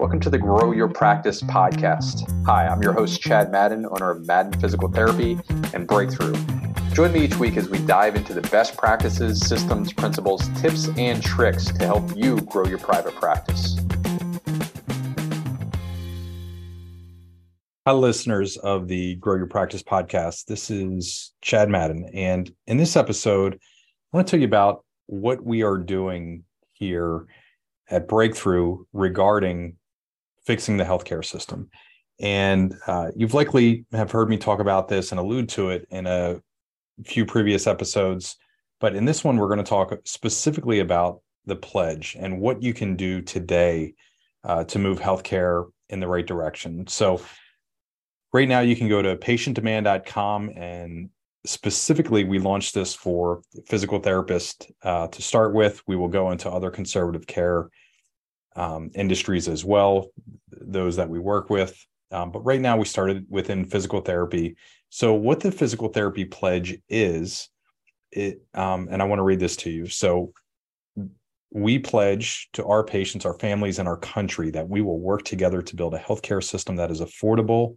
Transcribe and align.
Welcome 0.00 0.20
to 0.20 0.30
the 0.30 0.38
Grow 0.38 0.72
Your 0.72 0.88
Practice 0.88 1.42
podcast. 1.42 2.26
Hi, 2.46 2.66
I'm 2.66 2.82
your 2.82 2.94
host, 2.94 3.20
Chad 3.20 3.52
Madden, 3.52 3.84
owner 3.84 4.10
of 4.10 4.26
Madden 4.26 4.58
Physical 4.58 4.88
Therapy 4.88 5.38
and 5.74 5.86
Breakthrough. 5.86 6.34
Join 6.94 7.12
me 7.12 7.20
each 7.20 7.36
week 7.36 7.58
as 7.58 7.68
we 7.68 7.80
dive 7.80 8.16
into 8.16 8.32
the 8.32 8.40
best 8.40 8.78
practices, 8.78 9.46
systems, 9.46 9.92
principles, 9.92 10.48
tips, 10.58 10.88
and 10.96 11.22
tricks 11.22 11.66
to 11.66 11.84
help 11.84 12.16
you 12.16 12.40
grow 12.40 12.64
your 12.64 12.78
private 12.78 13.14
practice. 13.16 13.78
Hi, 17.86 17.92
listeners 17.92 18.56
of 18.56 18.88
the 18.88 19.16
Grow 19.16 19.36
Your 19.36 19.48
Practice 19.48 19.82
podcast. 19.82 20.46
This 20.46 20.70
is 20.70 21.32
Chad 21.42 21.68
Madden. 21.68 22.08
And 22.14 22.50
in 22.66 22.78
this 22.78 22.96
episode, 22.96 23.56
I 23.56 24.16
want 24.16 24.26
to 24.26 24.30
tell 24.30 24.40
you 24.40 24.46
about 24.46 24.82
what 25.08 25.44
we 25.44 25.62
are 25.62 25.76
doing 25.76 26.44
here 26.72 27.26
at 27.90 28.08
Breakthrough 28.08 28.84
regarding 28.94 29.76
fixing 30.44 30.76
the 30.76 30.84
healthcare 30.84 31.24
system. 31.24 31.70
And 32.20 32.74
uh, 32.86 33.10
you've 33.16 33.34
likely 33.34 33.86
have 33.92 34.10
heard 34.10 34.28
me 34.28 34.36
talk 34.36 34.60
about 34.60 34.88
this 34.88 35.10
and 35.10 35.18
allude 35.18 35.48
to 35.50 35.70
it 35.70 35.86
in 35.90 36.06
a 36.06 36.40
few 37.04 37.24
previous 37.24 37.66
episodes. 37.66 38.36
But 38.78 38.94
in 38.94 39.04
this 39.04 39.24
one, 39.24 39.36
we're 39.36 39.48
going 39.48 39.58
to 39.58 39.64
talk 39.64 39.94
specifically 40.04 40.80
about 40.80 41.20
the 41.46 41.56
pledge 41.56 42.16
and 42.18 42.40
what 42.40 42.62
you 42.62 42.74
can 42.74 42.96
do 42.96 43.22
today 43.22 43.94
uh, 44.44 44.64
to 44.64 44.78
move 44.78 45.00
healthcare 45.00 45.70
in 45.88 46.00
the 46.00 46.08
right 46.08 46.26
direction. 46.26 46.86
So, 46.86 47.20
right 48.32 48.48
now, 48.48 48.60
you 48.60 48.76
can 48.76 48.88
go 48.88 49.02
to 49.02 49.16
patientdemand.com 49.16 50.50
and 50.56 51.10
specifically, 51.46 52.24
we 52.24 52.38
launched 52.38 52.74
this 52.74 52.94
for 52.94 53.42
physical 53.66 54.00
therapists 54.00 54.70
uh, 54.82 55.08
to 55.08 55.22
start 55.22 55.54
with. 55.54 55.82
We 55.86 55.96
will 55.96 56.08
go 56.08 56.30
into 56.30 56.50
other 56.50 56.70
conservative 56.70 57.26
care 57.26 57.70
um, 58.56 58.90
industries 58.94 59.48
as 59.48 59.64
well, 59.64 60.10
those 60.50 60.96
that 60.96 61.08
we 61.08 61.18
work 61.18 61.50
with. 61.50 61.84
Um, 62.10 62.32
but 62.32 62.40
right 62.40 62.60
now, 62.60 62.76
we 62.76 62.84
started 62.84 63.26
within 63.28 63.64
physical 63.64 64.00
therapy. 64.00 64.56
So, 64.88 65.14
what 65.14 65.40
the 65.40 65.52
physical 65.52 65.88
therapy 65.88 66.24
pledge 66.24 66.76
is, 66.88 67.48
it, 68.10 68.42
um, 68.54 68.88
and 68.90 69.00
I 69.00 69.04
want 69.04 69.20
to 69.20 69.24
read 69.24 69.40
this 69.40 69.56
to 69.58 69.70
you. 69.70 69.86
So, 69.86 70.32
we 71.52 71.78
pledge 71.78 72.48
to 72.52 72.64
our 72.64 72.84
patients, 72.84 73.24
our 73.24 73.38
families, 73.38 73.78
and 73.78 73.88
our 73.88 73.96
country 73.96 74.50
that 74.50 74.68
we 74.68 74.82
will 74.82 75.00
work 75.00 75.24
together 75.24 75.62
to 75.62 75.76
build 75.76 75.94
a 75.94 75.98
healthcare 75.98 76.42
system 76.42 76.76
that 76.76 76.90
is 76.90 77.00
affordable, 77.00 77.76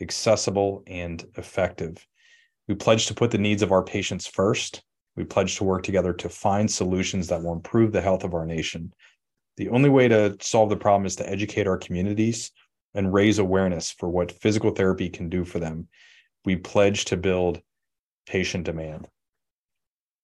accessible, 0.00 0.82
and 0.86 1.24
effective. 1.36 2.06
We 2.68 2.74
pledge 2.74 3.06
to 3.06 3.14
put 3.14 3.30
the 3.30 3.38
needs 3.38 3.62
of 3.62 3.72
our 3.72 3.82
patients 3.82 4.26
first. 4.26 4.82
We 5.16 5.24
pledge 5.24 5.56
to 5.56 5.64
work 5.64 5.82
together 5.82 6.12
to 6.14 6.28
find 6.28 6.70
solutions 6.70 7.28
that 7.28 7.42
will 7.42 7.52
improve 7.52 7.92
the 7.92 8.00
health 8.00 8.24
of 8.24 8.32
our 8.32 8.46
nation. 8.46 8.92
The 9.56 9.68
only 9.68 9.88
way 9.88 10.08
to 10.08 10.36
solve 10.40 10.70
the 10.70 10.76
problem 10.76 11.06
is 11.06 11.16
to 11.16 11.28
educate 11.28 11.66
our 11.66 11.78
communities 11.78 12.50
and 12.94 13.12
raise 13.12 13.38
awareness 13.38 13.90
for 13.90 14.08
what 14.08 14.32
physical 14.32 14.70
therapy 14.70 15.08
can 15.08 15.28
do 15.28 15.44
for 15.44 15.58
them. 15.58 15.88
We 16.44 16.56
pledge 16.56 17.06
to 17.06 17.16
build 17.16 17.60
patient 18.26 18.64
demand. 18.64 19.08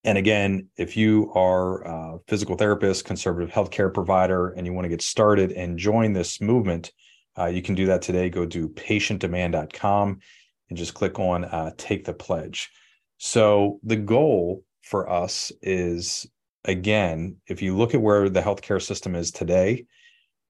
And 0.04 0.16
again, 0.16 0.69
if 0.77 0.97
you 0.97 1.32
are 1.34 1.82
a 1.82 2.19
physical 2.28 2.56
therapist, 2.56 3.04
conservative 3.04 3.50
healthcare 3.50 3.92
provider, 3.92 4.50
and 4.50 4.64
you 4.64 4.72
want 4.72 4.84
to 4.84 4.88
get 4.88 5.02
started 5.02 5.52
and 5.52 5.78
join 5.78 6.12
this 6.12 6.41
movement, 6.41 6.92
uh, 7.36 7.47
you 7.47 7.60
can 7.60 7.74
do 7.74 7.86
that 7.86 8.02
today. 8.02 8.30
Go 8.30 8.47
to 8.47 8.69
patientdemand.com 8.69 10.20
and 10.69 10.78
just 10.78 10.94
click 10.94 11.19
on 11.19 11.44
uh, 11.44 11.72
Take 11.77 12.04
the 12.04 12.14
Pledge. 12.14 12.70
So, 13.19 13.80
the 13.82 13.97
goal 13.97 14.64
for 14.82 15.10
us 15.10 15.50
is 15.60 16.27
again, 16.67 17.36
if 17.47 17.62
you 17.62 17.75
look 17.77 17.95
at 17.95 18.03
where 18.03 18.28
the 18.28 18.42
healthcare 18.42 18.83
system 18.83 19.14
is 19.14 19.31
today, 19.31 19.86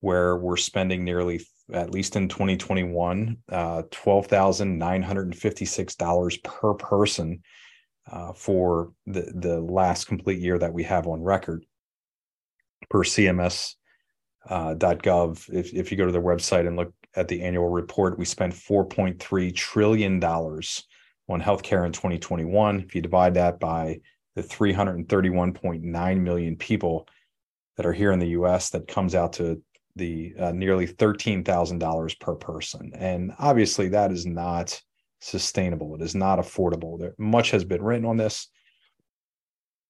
where 0.01 0.37
we're 0.37 0.57
spending 0.57 1.05
nearly, 1.05 1.43
at 1.73 1.91
least 1.91 2.17
in 2.17 2.29
2021, 2.29 3.37
uh, 3.51 3.83
$12,956 3.91 6.43
per 6.43 6.75
person 6.75 7.43
uh, 8.11 8.33
for 8.33 8.93
the, 9.07 9.31
the 9.35 9.61
last 9.61 10.07
complete 10.07 10.41
year 10.41 10.59
that 10.59 10.73
we 10.73 10.83
have 10.85 11.07
on 11.07 11.23
record 11.23 11.67
per 12.89 13.05
CMS. 13.05 13.75
Uh, 14.49 14.77
.gov. 14.77 15.53
If 15.53 15.75
if 15.75 15.91
you 15.91 15.99
go 15.99 16.07
to 16.07 16.13
their 16.13 16.23
website 16.23 16.69
and 16.69 16.77
look 16.77 16.95
at 17.17 17.27
the 17.27 17.43
annual 17.43 17.69
report, 17.69 18.17
we 18.17 18.25
spent 18.25 18.55
4.3 18.55 19.53
trillion 19.57 20.21
dollars 20.21 20.85
on 21.29 21.43
healthcare 21.43 21.85
in 21.85 21.91
2021. 21.91 22.79
If 22.79 22.95
you 22.95 23.03
divide 23.03 23.35
that 23.35 23.59
by 23.59 23.99
the 24.37 24.43
331.9 24.43 26.21
million 26.21 26.57
people 26.57 27.09
that 27.77 27.87
are 27.87 27.93
here 27.93 28.13
in 28.13 28.21
the 28.21 28.29
US 28.29 28.71
that 28.71 28.87
comes 28.87 29.15
out 29.15 29.33
to 29.35 29.61
the 29.97 30.35
uh, 30.39 30.53
nearly 30.53 30.87
$13,000 30.87 32.21
per 32.21 32.35
person. 32.35 32.93
And 32.95 33.33
obviously 33.39 33.89
that 33.89 34.13
is 34.13 34.27
not 34.27 34.81
sustainable. 35.21 35.95
It 35.95 36.03
is 36.03 36.15
not 36.15 36.39
affordable. 36.39 37.01
There, 37.01 37.15
much 37.19 37.51
has 37.51 37.65
been 37.65 37.83
written 37.83 38.05
on 38.05 38.19
this. 38.19 38.49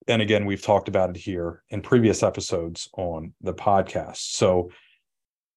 And 0.06 0.22
again, 0.22 0.46
we've 0.46 0.62
talked 0.62 0.86
about 0.86 1.10
it 1.10 1.16
here 1.16 1.64
in 1.70 1.82
previous 1.82 2.22
episodes 2.22 2.88
on 2.96 3.34
the 3.40 3.52
podcast. 3.52 4.18
So 4.18 4.70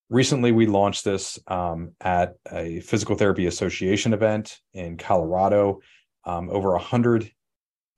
recently 0.10 0.52
we 0.52 0.66
launched 0.66 1.06
this 1.06 1.38
um, 1.46 1.92
at 2.02 2.34
a 2.52 2.80
physical 2.80 3.16
therapy 3.16 3.46
association 3.46 4.14
event 4.14 4.58
in 4.74 4.98
Colorado. 4.98 5.82
Um, 6.26 6.50
over 6.50 6.72
100 6.72 7.32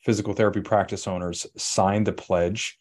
physical 0.03 0.33
therapy 0.33 0.61
practice 0.61 1.07
owners 1.07 1.45
signed 1.57 2.07
the 2.07 2.13
pledge. 2.13 2.77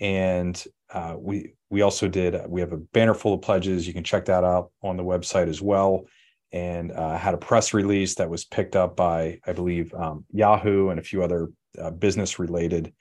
And 0.00 0.62
uh, 0.92 1.16
we 1.18 1.54
we 1.70 1.82
also 1.82 2.08
did 2.08 2.36
we 2.48 2.60
have 2.60 2.72
a 2.72 2.78
banner 2.78 3.14
full 3.14 3.34
of 3.34 3.42
pledges. 3.42 3.86
You 3.86 3.94
can 3.94 4.04
check 4.04 4.26
that 4.26 4.44
out 4.44 4.70
on 4.82 4.96
the 4.96 5.04
website 5.04 5.48
as 5.48 5.62
well. 5.62 6.06
And 6.52 6.92
uh, 6.92 7.16
had 7.16 7.34
a 7.34 7.38
press 7.38 7.72
release 7.72 8.16
that 8.16 8.28
was 8.28 8.44
picked 8.44 8.76
up 8.76 8.94
by 8.94 9.40
i 9.46 9.54
believe 9.54 9.94
um, 9.94 10.26
yahoo 10.30 10.90
and 10.90 11.00
a 11.00 11.02
few 11.02 11.22
other 11.22 11.50
uh, 11.80 11.90
business 11.90 12.38
related 12.38 12.92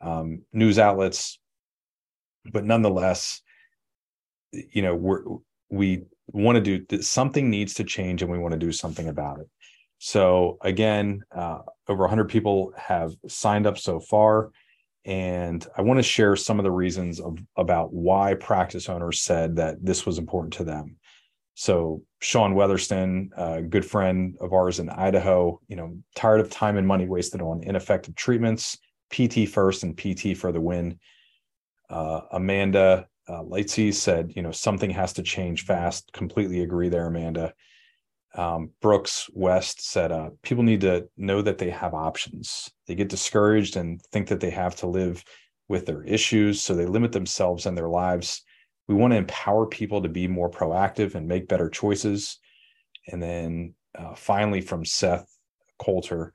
um, 0.00 0.42
news 0.52 0.78
outlets. 0.78 1.38
But 2.50 2.64
nonetheless 2.64 3.42
you 4.72 4.82
know 4.82 4.94
we're 4.94 5.22
we 5.70 6.02
want 6.28 6.62
to 6.62 6.76
do 6.76 7.02
something 7.02 7.50
needs 7.50 7.74
to 7.74 7.84
change 7.84 8.22
and 8.22 8.30
we 8.30 8.38
want 8.38 8.52
to 8.52 8.58
do 8.58 8.72
something 8.72 9.08
about 9.08 9.40
it 9.40 9.48
so 10.04 10.58
again, 10.60 11.22
uh, 11.34 11.60
over 11.88 12.02
100 12.02 12.28
people 12.28 12.74
have 12.76 13.14
signed 13.26 13.66
up 13.66 13.78
so 13.78 13.98
far, 13.98 14.50
and 15.06 15.66
I 15.78 15.80
want 15.80 15.96
to 15.96 16.02
share 16.02 16.36
some 16.36 16.60
of 16.60 16.62
the 16.62 16.70
reasons 16.70 17.20
of 17.20 17.38
about 17.56 17.94
why 17.94 18.34
practice 18.34 18.90
owners 18.90 19.22
said 19.22 19.56
that 19.56 19.82
this 19.82 20.04
was 20.04 20.18
important 20.18 20.52
to 20.54 20.64
them. 20.64 20.96
So 21.54 22.02
Sean 22.20 22.52
Weatherston, 22.52 23.30
a 23.34 23.62
good 23.62 23.86
friend 23.86 24.36
of 24.42 24.52
ours 24.52 24.78
in 24.78 24.90
Idaho, 24.90 25.58
you 25.68 25.76
know, 25.76 25.96
tired 26.14 26.40
of 26.40 26.50
time 26.50 26.76
and 26.76 26.86
money 26.86 27.08
wasted 27.08 27.40
on 27.40 27.62
ineffective 27.62 28.14
treatments, 28.14 28.76
PT 29.08 29.48
first 29.48 29.84
and 29.84 29.96
PT 29.96 30.36
for 30.36 30.52
the 30.52 30.60
win. 30.60 30.98
Uh, 31.88 32.20
Amanda 32.30 33.08
uh, 33.26 33.40
Lightsey 33.40 33.94
said, 33.94 34.34
you 34.36 34.42
know, 34.42 34.52
something 34.52 34.90
has 34.90 35.14
to 35.14 35.22
change 35.22 35.64
fast. 35.64 36.12
Completely 36.12 36.60
agree 36.60 36.90
there, 36.90 37.06
Amanda 37.06 37.54
um, 38.34 38.70
Brooks 38.80 39.28
West 39.32 39.88
said, 39.88 40.10
uh, 40.10 40.30
people 40.42 40.64
need 40.64 40.80
to 40.80 41.08
know 41.16 41.40
that 41.42 41.58
they 41.58 41.70
have 41.70 41.94
options. 41.94 42.70
They 42.86 42.94
get 42.94 43.08
discouraged 43.08 43.76
and 43.76 44.02
think 44.12 44.28
that 44.28 44.40
they 44.40 44.50
have 44.50 44.76
to 44.76 44.86
live 44.86 45.24
with 45.68 45.86
their 45.86 46.02
issues, 46.02 46.60
so 46.60 46.74
they 46.74 46.86
limit 46.86 47.12
themselves 47.12 47.66
and 47.66 47.78
their 47.78 47.88
lives. 47.88 48.42
We 48.88 48.94
want 48.94 49.12
to 49.12 49.18
empower 49.18 49.66
people 49.66 50.02
to 50.02 50.08
be 50.08 50.28
more 50.28 50.50
proactive 50.50 51.14
and 51.14 51.26
make 51.26 51.48
better 51.48 51.70
choices. 51.70 52.38
And 53.08 53.22
then 53.22 53.74
uh, 53.96 54.14
finally, 54.14 54.60
from 54.60 54.84
Seth 54.84 55.26
Coulter, 55.78 56.34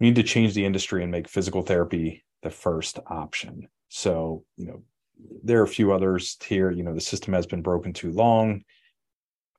we 0.00 0.06
need 0.06 0.16
to 0.16 0.22
change 0.22 0.54
the 0.54 0.64
industry 0.64 1.02
and 1.02 1.12
make 1.12 1.28
physical 1.28 1.62
therapy 1.62 2.24
the 2.42 2.50
first 2.50 2.98
option. 3.06 3.68
So, 3.88 4.44
you 4.56 4.66
know, 4.66 4.82
there 5.44 5.60
are 5.60 5.64
a 5.64 5.68
few 5.68 5.92
others 5.92 6.36
here. 6.44 6.70
You 6.70 6.82
know, 6.82 6.94
the 6.94 7.00
system 7.00 7.34
has 7.34 7.46
been 7.46 7.62
broken 7.62 7.92
too 7.92 8.10
long 8.10 8.64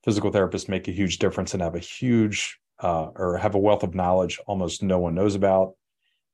physical 0.03 0.31
therapists 0.31 0.69
make 0.69 0.87
a 0.87 0.91
huge 0.91 1.17
difference 1.17 1.53
and 1.53 1.63
have 1.63 1.75
a 1.75 1.79
huge 1.79 2.59
uh, 2.81 3.07
or 3.15 3.37
have 3.37 3.55
a 3.55 3.59
wealth 3.59 3.83
of 3.83 3.95
knowledge 3.95 4.39
almost 4.45 4.83
no 4.83 4.99
one 4.99 5.15
knows 5.15 5.35
about. 5.35 5.73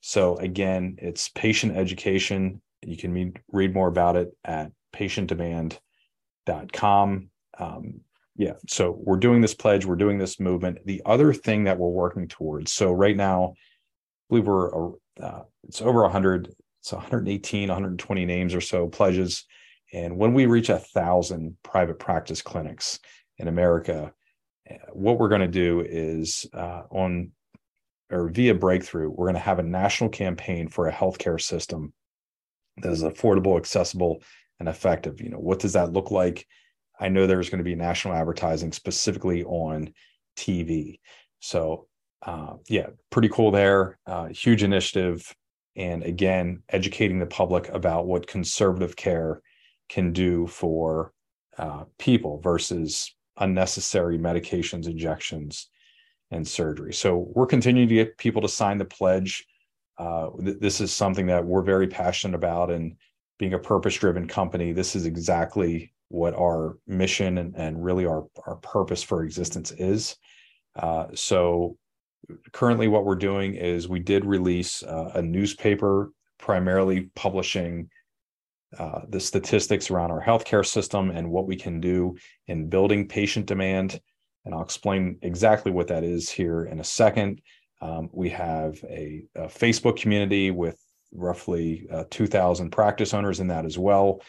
So 0.01 0.38
again, 0.38 0.95
it's 1.00 1.30
patient 1.30 1.77
education. 1.77 2.62
You 2.81 2.98
can 2.98 3.13
read, 3.13 3.39
read 3.51 3.71
more 3.74 3.88
about 3.88 4.16
it 4.16 4.36
at 4.45 4.71
patientdemand.com. 4.95 7.30
Um, 7.60 8.01
yeah, 8.36 8.54
so 8.68 8.98
we're 8.98 9.18
doing 9.18 9.42
this 9.42 9.54
pledge, 9.54 9.86
we're 9.86 9.98
doing 9.98 10.18
this 10.18 10.39
movement. 10.39 10.80
The 10.86 11.01
other 11.06 11.33
thing 11.33 11.66
that 11.66 11.77
we're 11.77 11.89
working 11.89 12.30
towards. 12.30 12.71
So 12.71 12.89
right 12.92 13.18
now, 13.18 13.54
I 13.57 13.60
believe 14.30 14.48
we're 14.48 14.94
uh, 15.21 15.42
it's 15.68 15.81
over 15.81 16.04
100, 16.04 16.48
it's 16.81 16.94
118, 16.94 17.68
120 17.68 18.25
names 18.25 18.56
or 18.56 18.62
so 18.62 18.88
pledges. 18.88 19.45
And 19.92 20.18
when 20.18 20.33
we 20.33 20.45
reach 20.45 20.69
a 20.69 20.77
thousand 20.77 21.57
private 21.63 22.00
practice 22.00 22.42
clinics, 22.42 23.00
in 23.40 23.48
America, 23.48 24.14
what 24.94 25.18
we're 25.18 25.30
going 25.30 25.42
to 25.42 25.48
do 25.48 25.82
is 25.82 26.46
uh, 26.54 26.84
on 26.92 27.32
or 28.12 28.30
via 28.30 28.56
breakthrough, 28.56 29.10
we're 29.10 29.28
going 29.28 29.36
to 29.36 29.40
have 29.40 29.60
a 29.60 29.64
national 29.64 30.10
campaign 30.10 30.68
for 30.68 30.88
a 30.88 30.94
healthcare 30.94 31.40
system 31.40 31.94
that 32.78 32.92
is 32.92 33.04
affordable, 33.04 33.58
accessible, 33.58 34.24
and 34.60 34.68
effective. 34.68 35.22
You 35.22 35.30
know, 35.30 35.38
what 35.38 35.60
does 35.60 35.74
that 35.74 35.94
look 35.94 36.12
like? 36.12 36.48
I 37.00 37.10
know 37.10 37.28
there's 37.28 37.50
going 37.50 37.60
to 37.60 37.64
be 37.64 37.76
national 37.76 38.16
advertising 38.16 38.72
specifically 38.72 39.44
on 39.44 39.94
TV. 40.38 41.00
So, 41.40 41.88
uh, 42.24 42.56
yeah, 42.68 42.88
pretty 43.10 43.30
cool 43.30 43.52
there. 43.52 43.98
Uh, 44.06 44.28
huge 44.28 44.64
initiative. 44.64 45.34
And 45.76 46.04
again, 46.04 46.64
educating 46.70 47.20
the 47.20 47.26
public 47.26 47.70
about 47.70 48.08
what 48.08 48.28
conservative 48.28 48.96
care 48.96 49.42
can 49.88 50.12
do 50.14 50.48
for 50.48 51.14
uh, 51.58 51.84
people 51.98 52.42
versus 52.42 53.14
unnecessary 53.40 54.18
medications, 54.18 54.88
injections, 54.88 55.70
and 56.32 56.48
surgery. 56.48 56.94
So 56.94 57.32
we're 57.34 57.48
continuing 57.48 57.90
to 57.90 57.96
get 57.96 58.18
people 58.18 58.42
to 58.42 58.50
sign 58.50 58.78
the 58.78 58.86
pledge. 58.86 59.46
Uh, 59.98 60.30
th- 60.44 60.60
this 60.60 60.80
is 60.80 60.94
something 60.94 61.28
that 61.28 61.44
we're 61.44 61.64
very 61.64 61.88
passionate 61.88 62.36
about, 62.36 62.70
and 62.70 62.96
being 63.38 63.54
a 63.54 63.60
purpose-driven 63.60 64.28
company, 64.28 64.74
this 64.74 64.96
is 64.96 65.06
exactly 65.06 65.94
what 66.10 66.34
our 66.36 66.78
mission 66.88 67.38
and, 67.38 67.56
and 67.56 67.84
really 67.84 68.06
our 68.06 68.26
our 68.48 68.58
purpose 68.58 69.04
for 69.04 69.24
existence 69.24 69.72
is. 69.72 70.18
Uh, 70.76 71.08
so 71.14 71.78
currently, 72.52 72.88
what 72.88 73.06
we're 73.06 73.16
doing 73.16 73.56
is 73.56 73.88
we 73.88 74.00
did 74.00 74.26
release 74.26 74.84
uh, 74.84 75.12
a 75.16 75.22
newspaper, 75.22 76.12
primarily 76.38 77.10
publishing 77.16 77.90
uh, 78.77 79.01
the 79.10 79.19
statistics 79.19 79.89
around 79.89 80.12
our 80.12 80.24
healthcare 80.24 80.66
system 80.66 81.10
and 81.10 81.30
what 81.30 81.48
we 81.48 81.56
can 81.56 81.80
do 81.80 82.16
in 82.48 82.69
building 82.69 83.07
patient 83.07 83.45
demand. 83.45 84.00
And 84.45 84.54
I'll 84.54 84.63
explain 84.63 85.18
exactly 85.21 85.71
what 85.71 85.88
that 85.88 86.04
is 86.04 86.30
here 86.30 86.66
in 86.66 86.80
a 86.80 86.83
second. 86.83 87.42
Um, 87.81 88.10
we 88.12 88.30
have 88.30 88.77
a, 88.83 89.24
a, 89.36 89.48
Facebook 89.48 90.00
community 90.00 90.51
with 90.51 90.77
roughly 91.13 91.88
uh, 91.92 92.04
2,000 92.10 92.69
practice 92.69 93.13
owners 93.13 93.39
in 93.39 93.48
that 93.48 93.66
as 93.66 93.77
well. 93.77 94.21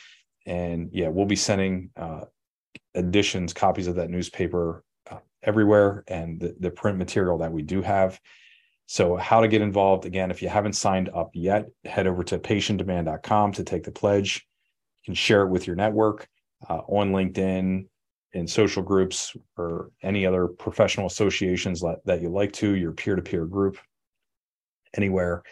And 0.46 0.88
yeah, 0.92 1.08
we'll 1.08 1.26
be 1.26 1.36
sending 1.36 1.90
uh, 1.96 2.22
editions, 2.94 3.52
copies 3.52 3.88
of 3.88 3.96
that 3.96 4.08
newspaper 4.08 4.84
uh, 5.10 5.18
everywhere 5.42 6.04
and 6.08 6.40
the, 6.40 6.56
the 6.60 6.70
print 6.70 6.96
material 6.96 7.38
that 7.38 7.52
we 7.52 7.62
do 7.62 7.82
have. 7.82 8.18
So, 8.90 9.14
how 9.14 9.40
to 9.40 9.46
get 9.46 9.62
involved? 9.62 10.04
Again, 10.04 10.32
if 10.32 10.42
you 10.42 10.48
haven't 10.48 10.72
signed 10.72 11.10
up 11.14 11.30
yet, 11.32 11.68
head 11.84 12.08
over 12.08 12.24
to 12.24 12.40
patientdemand.com 12.40 13.52
to 13.52 13.62
take 13.62 13.84
the 13.84 13.92
pledge. 13.92 14.44
You 15.02 15.10
can 15.10 15.14
share 15.14 15.42
it 15.42 15.48
with 15.48 15.68
your 15.68 15.76
network 15.76 16.26
uh, 16.68 16.78
on 16.88 17.12
LinkedIn, 17.12 17.86
in 18.32 18.46
social 18.48 18.82
groups, 18.82 19.36
or 19.56 19.92
any 20.02 20.26
other 20.26 20.48
professional 20.48 21.06
associations 21.06 21.84
that, 22.04 22.20
you 22.20 22.30
like 22.30 22.52
to, 22.54 22.74
your 22.74 22.90
peer 22.90 23.14
to 23.14 23.22
peer 23.22 23.46
group, 23.46 23.78
anywhere. 24.96 25.44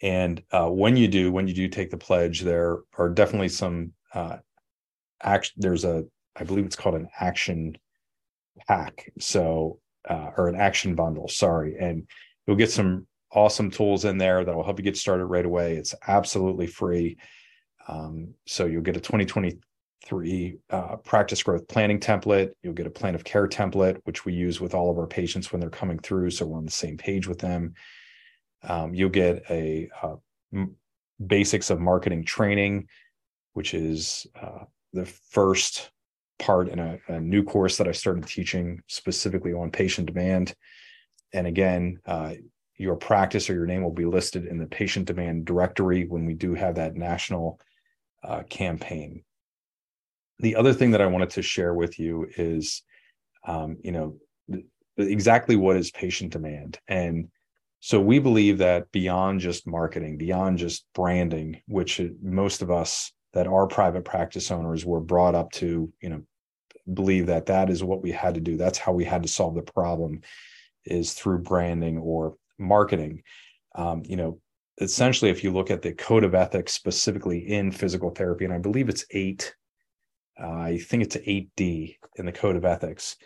And 0.00 0.42
uh, 0.50 0.70
when 0.70 0.96
you 0.96 1.06
do, 1.06 1.30
when 1.30 1.46
you 1.46 1.52
do 1.52 1.68
take 1.68 1.90
the 1.90 1.98
pledge, 1.98 2.40
there 2.40 2.78
are 2.96 3.10
definitely 3.10 3.50
some 3.50 3.92
uh, 4.14 4.38
action. 5.22 5.52
There's 5.58 5.84
a, 5.84 6.06
I 6.34 6.44
believe 6.44 6.64
it's 6.64 6.76
called 6.76 6.94
an 6.94 7.10
action 7.20 7.76
pack. 8.66 9.12
So, 9.18 9.80
uh, 10.08 10.30
or 10.38 10.48
an 10.48 10.56
action 10.56 10.94
bundle, 10.94 11.28
sorry. 11.28 11.76
And 11.78 12.06
You'll 12.50 12.56
get 12.56 12.72
some 12.72 13.06
awesome 13.30 13.70
tools 13.70 14.04
in 14.04 14.18
there 14.18 14.44
that 14.44 14.52
will 14.52 14.64
help 14.64 14.80
you 14.80 14.82
get 14.82 14.96
started 14.96 15.26
right 15.26 15.46
away. 15.46 15.76
It's 15.76 15.94
absolutely 16.08 16.66
free. 16.66 17.16
Um, 17.86 18.34
so 18.44 18.66
you'll 18.66 18.82
get 18.82 18.96
a 18.96 19.00
2023 19.00 20.58
uh, 20.68 20.96
practice 20.96 21.44
growth 21.44 21.68
planning 21.68 22.00
template. 22.00 22.50
You'll 22.64 22.72
get 22.72 22.88
a 22.88 22.90
plan 22.90 23.14
of 23.14 23.22
care 23.22 23.46
template, 23.46 24.00
which 24.02 24.24
we 24.24 24.32
use 24.32 24.60
with 24.60 24.74
all 24.74 24.90
of 24.90 24.98
our 24.98 25.06
patients 25.06 25.52
when 25.52 25.60
they're 25.60 25.70
coming 25.70 26.00
through. 26.00 26.30
So 26.30 26.44
we're 26.44 26.58
on 26.58 26.64
the 26.64 26.72
same 26.72 26.96
page 26.96 27.28
with 27.28 27.38
them. 27.38 27.74
Um, 28.64 28.94
you'll 28.94 29.10
get 29.10 29.44
a 29.48 29.88
uh, 30.02 30.16
basics 31.24 31.70
of 31.70 31.78
marketing 31.78 32.24
training, 32.24 32.88
which 33.52 33.74
is 33.74 34.26
uh, 34.42 34.64
the 34.92 35.06
first 35.06 35.92
part 36.40 36.68
in 36.68 36.80
a, 36.80 36.98
a, 37.06 37.20
new 37.20 37.44
course 37.44 37.76
that 37.76 37.86
I 37.86 37.92
started 37.92 38.26
teaching 38.26 38.82
specifically 38.88 39.52
on 39.52 39.70
patient 39.70 40.08
demand. 40.08 40.52
And 41.32 41.46
again, 41.46 42.00
uh, 42.06 42.34
your 42.76 42.96
practice 42.96 43.50
or 43.50 43.54
your 43.54 43.66
name 43.66 43.82
will 43.82 43.92
be 43.92 44.06
listed 44.06 44.46
in 44.46 44.58
the 44.58 44.66
patient 44.66 45.06
demand 45.06 45.44
directory 45.44 46.06
when 46.06 46.24
we 46.24 46.34
do 46.34 46.54
have 46.54 46.76
that 46.76 46.96
national 46.96 47.60
uh, 48.24 48.42
campaign. 48.48 49.22
The 50.38 50.56
other 50.56 50.72
thing 50.72 50.92
that 50.92 51.02
I 51.02 51.06
wanted 51.06 51.30
to 51.30 51.42
share 51.42 51.74
with 51.74 51.98
you 51.98 52.26
is, 52.36 52.82
um, 53.46 53.76
you 53.84 53.92
know, 53.92 54.16
th- 54.50 54.64
exactly 54.96 55.56
what 55.56 55.76
is 55.76 55.90
patient 55.90 56.32
demand. 56.32 56.78
And 56.88 57.28
so 57.80 58.00
we 58.00 58.18
believe 58.18 58.58
that 58.58 58.90
beyond 58.92 59.40
just 59.40 59.66
marketing, 59.66 60.16
beyond 60.16 60.58
just 60.58 60.86
branding, 60.94 61.60
which 61.68 62.00
most 62.22 62.62
of 62.62 62.70
us 62.70 63.12
that 63.32 63.46
are 63.46 63.66
private 63.66 64.04
practice 64.04 64.50
owners 64.50 64.86
were 64.86 65.00
brought 65.00 65.34
up 65.34 65.52
to, 65.52 65.92
you 66.00 66.08
know, 66.08 66.22
believe 66.92 67.26
that 67.26 67.46
that 67.46 67.70
is 67.70 67.84
what 67.84 68.02
we 68.02 68.10
had 68.10 68.34
to 68.34 68.40
do. 68.40 68.56
That's 68.56 68.78
how 68.78 68.92
we 68.92 69.04
had 69.04 69.22
to 69.22 69.28
solve 69.28 69.54
the 69.54 69.62
problem 69.62 70.22
is 70.84 71.12
through 71.14 71.38
branding 71.40 71.98
or 71.98 72.36
marketing. 72.58 73.22
Um, 73.74 74.02
you 74.04 74.16
know, 74.16 74.40
essentially, 74.80 75.30
if 75.30 75.44
you 75.44 75.52
look 75.52 75.70
at 75.70 75.82
the 75.82 75.92
code 75.92 76.24
of 76.24 76.34
ethics 76.34 76.72
specifically 76.72 77.38
in 77.38 77.70
physical 77.70 78.10
therapy, 78.10 78.44
and 78.44 78.54
I 78.54 78.58
believe 78.58 78.88
it's 78.88 79.04
eight, 79.10 79.54
uh, 80.40 80.48
I 80.48 80.78
think 80.78 81.02
it's 81.02 81.16
8D 81.16 81.96
in 82.16 82.26
the 82.26 82.32
code 82.32 82.56
of 82.56 82.64
ethics. 82.64 83.16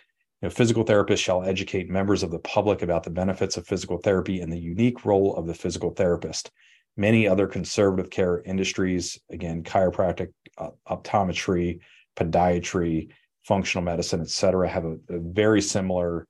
You 0.43 0.49
know, 0.49 0.51
physical 0.51 0.85
therapists 0.85 1.19
shall 1.19 1.45
educate 1.45 1.89
members 1.89 2.23
of 2.23 2.31
the 2.31 2.41
public 2.41 2.83
about 2.83 3.05
the 3.05 3.11
benefits 3.11 3.57
of 3.57 3.67
physical 3.67 3.99
therapy 3.99 4.41
and 4.41 4.53
the 4.53 4.59
unique 4.59 5.05
role 5.05 5.37
of 5.37 5.47
the 5.47 5.55
physical 5.55 5.91
therapist. 5.91 6.51
Many 6.97 7.27
other 7.27 7.47
conservative 7.47 8.11
care 8.11 8.43
industries, 8.43 9.19
again, 9.31 9.63
chiropractic, 9.63 10.33
uh, 10.59 10.71
optometry, 10.89 11.81
podiatry, 12.17 13.11
functional 13.43 13.85
medicine, 13.85 14.21
et 14.21 14.31
cetera, 14.31 14.69
have 14.69 14.85
a, 14.85 14.97
a 15.09 15.19
very 15.19 15.61
similar 15.61 16.27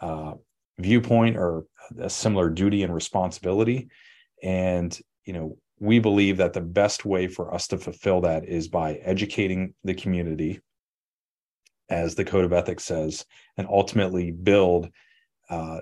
uh, 0.00 0.34
viewpoint 0.82 1.36
or 1.36 1.64
a 1.98 2.10
similar 2.10 2.48
duty 2.50 2.82
and 2.82 2.94
responsibility. 2.94 3.88
And 4.42 4.98
you 5.24 5.32
know 5.32 5.58
we 5.78 5.98
believe 5.98 6.36
that 6.36 6.52
the 6.52 6.60
best 6.60 7.04
way 7.04 7.26
for 7.26 7.52
us 7.52 7.66
to 7.68 7.76
fulfill 7.76 8.20
that 8.20 8.44
is 8.48 8.68
by 8.68 8.94
educating 8.94 9.74
the 9.82 9.94
community 9.94 10.60
as 11.88 12.14
the 12.14 12.24
code 12.24 12.44
of 12.44 12.52
ethics 12.52 12.84
says 12.84 13.26
and 13.56 13.66
ultimately 13.68 14.30
build 14.30 14.88
uh, 15.50 15.80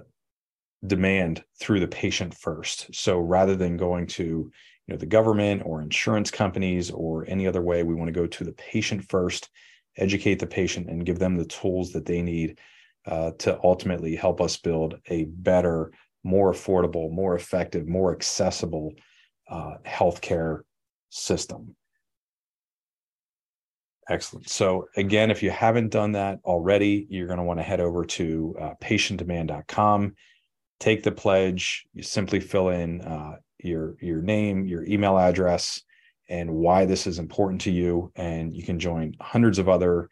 demand 0.86 1.44
through 1.60 1.80
the 1.80 1.86
patient 1.86 2.34
first. 2.34 2.88
So 2.94 3.18
rather 3.18 3.54
than 3.56 3.76
going 3.76 4.06
to 4.08 4.22
you 4.22 4.94
know 4.94 4.96
the 4.96 5.06
government 5.06 5.62
or 5.64 5.82
insurance 5.82 6.30
companies 6.30 6.90
or 6.90 7.24
any 7.28 7.46
other 7.46 7.62
way 7.62 7.82
we 7.82 7.94
want 7.94 8.08
to 8.08 8.20
go 8.20 8.26
to 8.26 8.44
the 8.44 8.52
patient 8.52 9.04
first 9.08 9.50
educate 9.96 10.38
the 10.38 10.46
patient 10.46 10.88
and 10.88 11.04
give 11.06 11.18
them 11.18 11.36
the 11.36 11.44
tools 11.44 11.92
that 11.92 12.06
they 12.06 12.22
need 12.22 12.58
uh, 13.06 13.32
to 13.38 13.58
ultimately 13.62 14.14
help 14.14 14.40
us 14.40 14.56
build 14.56 14.98
a 15.06 15.24
better, 15.24 15.92
more 16.22 16.52
affordable, 16.52 17.10
more 17.10 17.34
effective, 17.34 17.86
more 17.86 18.12
accessible 18.12 18.92
uh, 19.48 19.74
healthcare 19.86 20.60
system. 21.08 21.74
Excellent. 24.08 24.48
So, 24.48 24.88
again, 24.96 25.30
if 25.30 25.42
you 25.42 25.50
haven't 25.50 25.90
done 25.90 26.12
that 26.12 26.40
already, 26.44 27.06
you're 27.10 27.28
going 27.28 27.38
to 27.38 27.44
want 27.44 27.60
to 27.60 27.64
head 27.64 27.80
over 27.80 28.04
to 28.04 28.56
uh, 28.60 28.74
patientdemand.com, 28.82 30.14
take 30.80 31.04
the 31.04 31.12
pledge. 31.12 31.86
You 31.92 32.02
simply 32.02 32.40
fill 32.40 32.70
in 32.70 33.02
uh, 33.02 33.36
your 33.58 33.96
your 34.00 34.20
name, 34.20 34.66
your 34.66 34.84
email 34.84 35.16
address, 35.16 35.82
and 36.28 36.50
why 36.50 36.86
this 36.86 37.06
is 37.06 37.20
important 37.20 37.60
to 37.62 37.70
you. 37.70 38.10
And 38.16 38.52
you 38.54 38.64
can 38.64 38.80
join 38.80 39.14
hundreds 39.20 39.60
of 39.60 39.68
other 39.68 40.08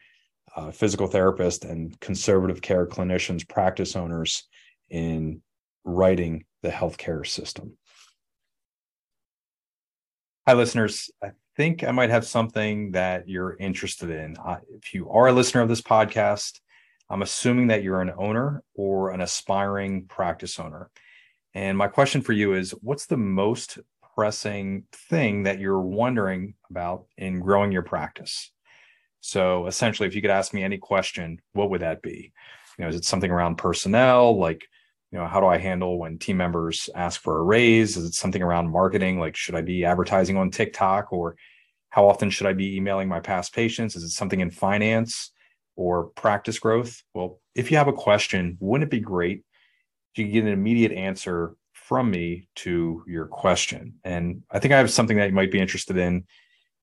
uh, 0.59 0.73
physical 0.73 1.09
therapists 1.09 1.69
and 1.69 1.99
conservative 2.01 2.61
care 2.61 2.85
clinicians, 2.85 3.49
practice 3.49 3.95
owners 3.95 4.43
in 4.91 5.41
righting 5.85 6.45
the 6.63 6.69
healthcare 6.69 7.25
system. 7.25 7.77
Hi, 10.49 10.55
listeners. 10.55 11.11
I 11.23 11.31
think 11.57 11.85
I 11.85 11.93
might 11.93 12.11
have 12.11 12.27
something 12.27 12.91
that 12.93 13.29
you're 13.29 13.57
interested 13.59 14.11
in. 14.11 14.35
If 14.75 14.95
you 14.95 15.09
are 15.11 15.29
a 15.29 15.33
listener 15.33 15.61
of 15.61 15.69
this 15.69 15.83
podcast, 15.83 16.59
I'm 17.09 17.23
assuming 17.23 17.69
that 17.69 17.85
you're 17.85 18.01
an 18.01 18.13
owner 18.19 18.65
or 18.75 19.11
an 19.11 19.21
aspiring 19.21 20.07
practice 20.07 20.59
owner. 20.59 20.91
And 21.55 21.79
my 21.79 21.87
question 21.87 22.21
for 22.21 22.33
you 22.33 22.55
is 22.55 22.73
what's 22.83 23.07
the 23.07 23.17
most 23.17 23.79
pressing 24.17 24.85
thing 24.93 25.45
that 25.45 25.61
you're 25.61 25.81
wondering 25.81 26.55
about 26.69 27.05
in 27.17 27.39
growing 27.39 27.71
your 27.71 27.83
practice? 27.83 28.51
So 29.21 29.67
essentially, 29.67 30.09
if 30.09 30.15
you 30.15 30.23
could 30.23 30.31
ask 30.31 30.55
me 30.55 30.63
any 30.63 30.79
question, 30.79 31.41
what 31.53 31.71
would 31.71 31.83
that 31.83 32.03
be? 32.03 32.33
You 32.79 32.85
know, 32.85 32.89
is 32.89 32.97
it 32.97 33.05
something 33.05 33.31
around 33.31 33.57
personnel, 33.57 34.39
like 34.39 34.65
you 35.11 35.19
know, 35.19 35.27
how 35.27 35.41
do 35.41 35.47
I 35.47 35.59
handle 35.59 35.99
when 35.99 36.19
team 36.19 36.37
members 36.37 36.91
ask 36.95 37.21
for 37.21 37.39
a 37.39 37.43
raise? 37.43 37.97
Is 37.97 38.05
it 38.05 38.15
something 38.15 38.43
around 38.43 38.71
marketing, 38.71 39.19
like 39.19 39.37
should 39.37 39.55
I 39.55 39.63
be 39.63 39.85
advertising 39.85 40.37
on 40.37 40.51
TikTok, 40.51 41.13
or 41.13 41.37
how 41.89 42.09
often 42.09 42.31
should 42.31 42.47
I 42.47 42.53
be 42.53 42.77
emailing 42.77 43.09
my 43.09 43.21
past 43.21 43.55
patients? 43.55 43.97
Is 43.97 44.05
it 44.05 44.11
something 44.11 44.41
in 44.41 44.51
finance 44.51 45.33
or 45.77 46.09
practice 46.09 46.59
growth? 46.59 47.03
Well, 47.15 47.41
if 47.55 47.71
you 47.71 47.79
have 47.79 47.89
a 47.89 47.93
question, 47.93 48.59
wouldn't 48.61 48.89
it 48.89 48.91
be 48.91 49.01
great 49.01 49.45
if 50.13 50.19
you 50.19 50.25
could 50.27 50.33
get 50.33 50.45
an 50.45 50.53
immediate 50.53 50.93
answer 50.93 51.55
from 51.73 52.11
me 52.11 52.49
to 52.57 53.03
your 53.07 53.27
question? 53.27 53.95
And 54.05 54.43
I 54.51 54.59
think 54.59 54.75
I 54.75 54.79
have 54.79 54.91
something 54.91 55.17
that 55.17 55.31
you 55.31 55.35
might 55.35 55.51
be 55.51 55.61
interested 55.61 55.97
in. 55.97 56.27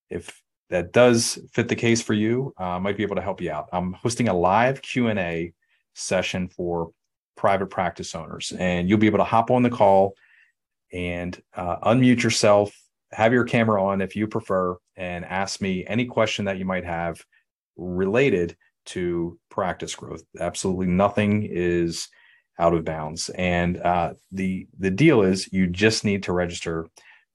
If 0.10 0.42
that 0.70 0.92
does 0.92 1.40
fit 1.52 1.68
the 1.68 1.76
case 1.76 2.02
for 2.02 2.14
you 2.14 2.54
uh, 2.58 2.80
might 2.80 2.98
be 2.98 3.04
able 3.04 3.16
to 3.16 3.22
help 3.22 3.42
you 3.42 3.52
out. 3.52 3.70
I'm 3.72 3.94
hosting 3.94 4.30
a 4.30 4.34
live 4.34 4.82
Q&A 4.82 5.54
session 5.94 6.48
for 6.48 6.92
private 7.36 7.68
practice 7.68 8.16
owners 8.16 8.54
and 8.58 8.90
you'll 8.90 8.98
be 8.98 9.08
able 9.08 9.20
to 9.20 9.24
hop 9.24 9.52
on 9.52 9.62
the 9.62 9.70
call 9.70 10.16
and 10.92 11.40
uh, 11.56 11.78
unmute 11.92 12.24
yourself, 12.24 12.76
have 13.12 13.34
your 13.34 13.44
camera 13.44 13.84
on 13.84 14.02
if 14.02 14.16
you 14.16 14.28
prefer 14.28 14.78
and 14.96 15.26
ask 15.26 15.62
me 15.62 15.86
any 15.88 16.06
question 16.06 16.46
that 16.46 16.58
you 16.58 16.66
might 16.66 16.86
have 16.86 17.24
related 17.76 18.56
to 18.86 19.38
practice 19.50 19.96
growth. 19.96 20.24
Absolutely 20.40 20.88
nothing 20.88 21.44
is 21.44 22.08
out 22.60 22.74
of 22.74 22.86
bounds. 22.86 23.30
And 23.30 23.78
uh, 23.78 24.14
the 24.32 24.68
the 24.80 24.92
deal 24.92 25.24
is 25.24 25.52
you 25.52 25.68
just 25.68 26.06
need 26.06 26.24
to 26.24 26.34
register 26.34 26.88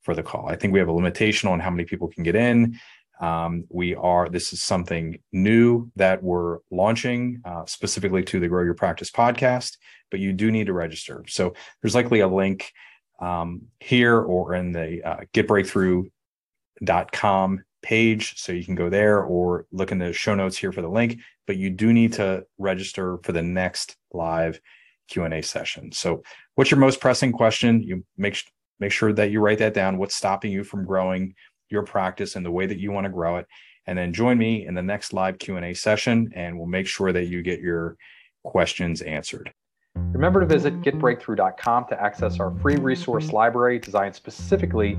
for 0.02 0.14
the 0.14 0.22
call. 0.22 0.48
I 0.48 0.56
think 0.56 0.72
we 0.72 0.78
have 0.78 0.88
a 0.88 0.92
limitation 0.92 1.48
on 1.48 1.60
how 1.60 1.70
many 1.70 1.84
people 1.84 2.08
can 2.08 2.22
get 2.22 2.36
in. 2.36 2.78
Um, 3.20 3.64
we 3.68 3.94
are 3.94 4.28
this 4.28 4.52
is 4.52 4.62
something 4.62 5.20
new 5.30 5.92
that 5.96 6.22
we're 6.22 6.58
launching 6.70 7.42
uh, 7.44 7.64
specifically 7.66 8.22
to 8.24 8.40
the 8.40 8.48
Grow 8.48 8.64
Your 8.64 8.74
Practice 8.74 9.10
podcast, 9.10 9.76
but 10.10 10.20
you 10.20 10.32
do 10.32 10.50
need 10.50 10.66
to 10.66 10.72
register. 10.72 11.24
So 11.28 11.54
there's 11.82 11.94
likely 11.94 12.20
a 12.20 12.28
link 12.28 12.72
um, 13.20 13.62
here 13.78 14.18
or 14.18 14.54
in 14.54 14.72
the 14.72 15.02
uh, 15.04 15.18
getbreakthrough.com 15.34 17.64
page. 17.82 18.38
So 18.38 18.52
you 18.52 18.64
can 18.64 18.74
go 18.74 18.88
there 18.88 19.22
or 19.22 19.66
look 19.72 19.92
in 19.92 19.98
the 19.98 20.12
show 20.12 20.34
notes 20.34 20.56
here 20.56 20.72
for 20.72 20.82
the 20.82 20.88
link, 20.88 21.18
but 21.46 21.56
you 21.56 21.70
do 21.70 21.92
need 21.92 22.14
to 22.14 22.44
register 22.58 23.18
for 23.22 23.32
the 23.32 23.42
next 23.42 23.96
live 24.12 24.60
Q&A 25.08 25.42
session. 25.42 25.92
So 25.92 26.22
what's 26.54 26.70
your 26.70 26.80
most 26.80 27.00
pressing 27.00 27.32
question? 27.32 27.82
You 27.82 28.04
make, 28.16 28.42
make 28.78 28.92
sure 28.92 29.12
that 29.12 29.30
you 29.30 29.40
write 29.40 29.58
that 29.58 29.74
down. 29.74 29.98
What's 29.98 30.16
stopping 30.16 30.52
you 30.52 30.64
from 30.64 30.84
growing 30.84 31.34
your 31.70 31.82
practice 31.82 32.36
and 32.36 32.44
the 32.44 32.50
way 32.50 32.66
that 32.66 32.78
you 32.78 32.92
want 32.92 33.04
to 33.04 33.10
grow 33.10 33.36
it? 33.36 33.46
And 33.86 33.98
then 33.98 34.12
join 34.12 34.38
me 34.38 34.66
in 34.66 34.74
the 34.74 34.82
next 34.82 35.12
live 35.12 35.38
Q&A 35.38 35.74
session 35.74 36.30
and 36.34 36.56
we'll 36.56 36.66
make 36.66 36.86
sure 36.86 37.12
that 37.12 37.26
you 37.26 37.42
get 37.42 37.60
your 37.60 37.96
questions 38.44 39.02
answered. 39.02 39.52
Remember 39.96 40.40
to 40.40 40.46
visit 40.46 40.80
getbreakthrough.com 40.82 41.86
to 41.88 42.00
access 42.00 42.38
our 42.38 42.56
free 42.58 42.76
resource 42.76 43.32
library 43.32 43.78
designed 43.78 44.14
specifically 44.14 44.98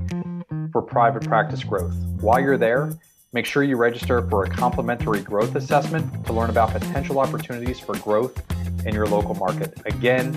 for 0.70 0.82
private 0.82 1.24
practice 1.24 1.64
growth. 1.64 1.94
While 2.20 2.40
you're 2.40 2.58
there, 2.58 2.92
make 3.32 3.46
sure 3.46 3.62
you 3.62 3.76
register 3.76 4.28
for 4.28 4.44
a 4.44 4.50
complimentary 4.50 5.20
growth 5.20 5.54
assessment 5.54 6.26
to 6.26 6.32
learn 6.32 6.50
about 6.50 6.70
potential 6.70 7.18
opportunities 7.18 7.80
for 7.80 7.96
growth 7.98 8.42
in 8.84 8.94
your 8.94 9.06
local 9.06 9.34
market. 9.34 9.80
Again, 9.86 10.32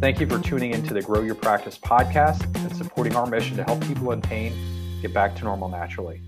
thank 0.00 0.20
you 0.20 0.26
for 0.26 0.38
tuning 0.38 0.72
into 0.72 0.94
the 0.94 1.02
Grow 1.02 1.20
Your 1.20 1.34
Practice 1.34 1.78
podcast 1.78 2.44
and 2.64 2.76
supporting 2.76 3.14
our 3.16 3.26
mission 3.26 3.56
to 3.56 3.64
help 3.64 3.86
people 3.86 4.12
in 4.12 4.22
pain 4.22 4.52
get 5.02 5.12
back 5.12 5.34
to 5.36 5.44
normal 5.44 5.68
naturally. 5.68 6.22